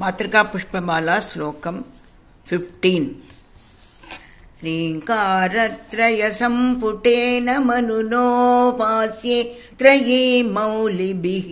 मातृका 0.00 0.42
पुष्पमाला 0.50 1.14
श्लोकम् 1.26 1.78
फिफ्टीन् 2.46 3.06
ह्रीङ्कारत्रयसम्पुटेन 4.60 7.48
मनुनोपास्ये 7.68 9.38
त्रये 9.78 10.22
मौलिभिः 10.54 11.48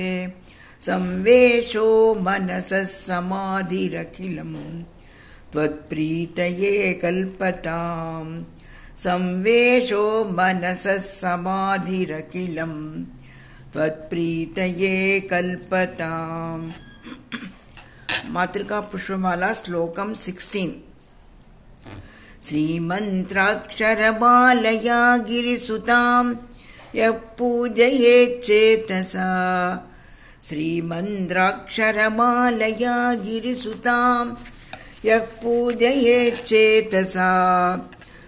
संवेशो 0.80 2.16
मनसः 2.16 2.84
समाधिरखिलम्। 2.84 4.84
त्वत्प्रीतये 5.52 6.94
कल्पताम्। 6.94 8.44
संवेशो 8.98 10.26
मनसः 10.26 10.98
समाधिरखिलम्। 10.98 13.06
त्वत्प्रीतये 13.74 15.20
कल्पताम्। 15.20 16.72
मातृका 18.26 18.80
पुष्पमाला 18.80 19.54
श्लोकम् 19.54 20.16
सिक्स्टीन्। 20.16 20.72
श्रीमन्त्राक्षरमालया 22.44 25.18
गिरिसुताम्। 25.18 26.36
यः 26.96 27.12
पूजयेच्चेतसा 27.12 29.28
श्रीमन्त्राक्षरमालया 30.50 33.14
गिरिसुताम् 33.14 34.36
यः 35.06 35.20
पूजयेच्चेतसा 35.20 37.30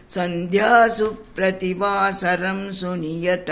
सन्ध्यासु 0.09 1.07
प्रतिवासरं 1.07 2.71
सुनियत। 2.71 3.45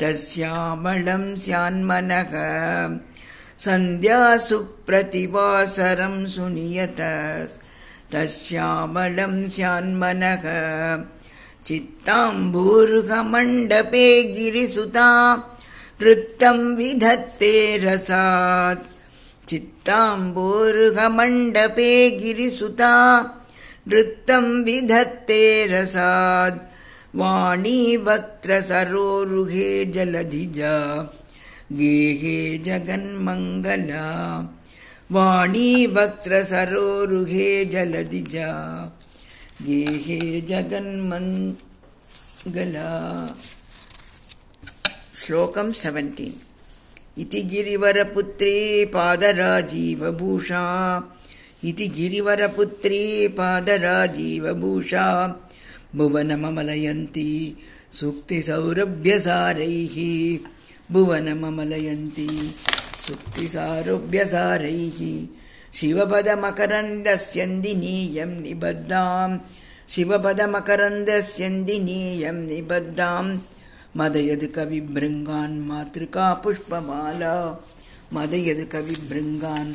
तस्यामलं 0.00 1.36
स्यान्मनः। 1.36 2.98
सन्ध्यासु 3.58 4.58
प्रतिवासरं 4.58 6.26
सुनियत। 6.26 6.96
तस्यामलं 8.12 9.50
स्यान्मनः। 9.50 10.44
चित्ताम्बूर्घमण्डपे 11.66 14.22
गिरिसुता 14.22 15.36
वृत्तं 16.02 16.76
विधत्ते 16.76 17.78
रसात्। 17.78 18.86
चित्ताम्बूर्घमण्डपे 19.48 22.10
गिरिसुता, 22.10 23.24
नृत्तं 23.88 24.64
विधत्ते 24.64 25.66
रसाद् 25.66 26.58
वाणी 27.14 27.96
वक्त्रसरोरुहे 27.96 29.84
जलधिजा, 29.84 31.06
गेहे 31.72 32.58
जगन्मङ्गला। 32.58 34.38
वाणी 35.10 35.86
वक्त्रसरोरुहे 35.86 37.64
जलधिजा, 37.64 38.50
गेहे 39.62 40.40
जगन्मङ्गला। 40.40 43.26
श्लोकं 45.21 45.67
सेवेण्टीन् 45.81 46.41
इति 47.21 47.41
गिरिवरपुत्री 47.53 48.57
पादराजीवभूषा 48.95 50.63
इति 51.69 51.87
गिरिवरपुत्री 51.97 53.01
पादराजीवभूषा 53.37 55.05
भुवनममलयन्ती 55.97 57.31
सुक्तिसौरभ्यसारैः 57.99 59.95
भुवनममलयन्ती 60.93 62.29
सुक्तिसारभ्यसारैः 63.05 64.99
शिवपदमकरन्दस्यन्दिनीयं 65.79 68.31
निबद्धाम् 68.43 69.35
शिवपदमकरन्दस्यन्दिनीयं 69.93 72.37
निबद्धाम् 72.47 73.29
मदयद् 73.97 74.45
कविभृङ्गान् 74.55 75.55
मातृका 75.67 76.27
पुष्पमाला 76.43 77.33
मदयद् 78.13 78.69
कविभृङ्गान् 78.73 79.73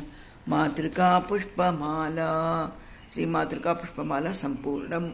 मातृका 0.51 1.09
पुष्पमाला 1.29 2.31
श्रीमातृका 3.13 3.73
पुष्पमाला 3.73 4.31
सम्पूर्णम् 4.43 5.09